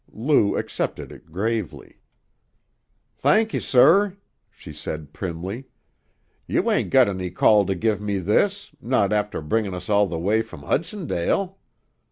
Lou 0.13 0.57
accepted 0.57 1.11
it 1.11 1.31
gravely. 1.31 1.99
"Thank 3.17 3.53
you, 3.53 3.59
sir," 3.59 4.17
she 4.49 4.73
said 4.73 5.13
primly. 5.13 5.65
"You 6.47 6.71
ain't 6.71 6.89
got 6.89 7.07
any 7.07 7.29
call 7.29 7.67
to 7.67 7.75
give 7.75 8.01
me 8.01 8.17
this, 8.17 8.71
not 8.81 9.13
after 9.13 9.43
bringin' 9.43 9.75
us 9.75 9.89
all 9.91 10.07
the 10.07 10.17
way 10.17 10.41
from 10.41 10.63
Hudsondale." 10.63 11.59